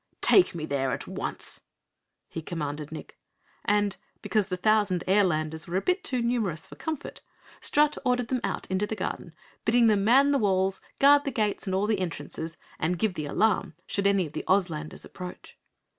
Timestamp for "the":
4.47-4.57, 8.87-8.95, 10.31-10.39, 11.23-11.29, 13.13-13.27, 14.33-14.43